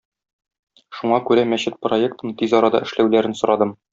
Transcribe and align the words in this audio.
Шуңа 0.99 1.19
күрә 1.27 1.43
мәчет 1.51 1.77
проектын 1.87 2.35
тиз 2.41 2.57
арада 2.61 2.83
эшләүләрен 2.89 3.39
сорадым. 3.43 3.77